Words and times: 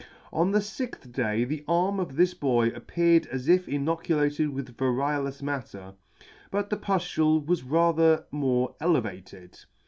On 0.33 0.49
the 0.49 0.61
fixth 0.61 1.11
day 1.11 1.43
the 1.43 1.63
arm 1.67 1.99
of 1.99 2.15
this 2.15 2.33
boy 2.33 2.69
appeared 2.69 3.27
as 3.27 3.47
if 3.47 3.69
inoculated 3.69 4.49
with 4.49 4.75
variolous 4.75 5.43
matter, 5.43 5.93
but 6.49 6.71
the 6.71 6.77
puflule 6.77 7.45
was 7.45 7.61
rather 7.61 8.25
more 8.31 8.75
elevated. 8.81 9.59